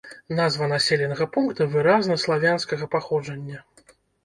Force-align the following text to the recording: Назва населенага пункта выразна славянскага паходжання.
Назва 0.37 0.69
населенага 0.71 1.27
пункта 1.35 1.67
выразна 1.75 2.19
славянскага 2.25 2.91
паходжання. 2.99 3.65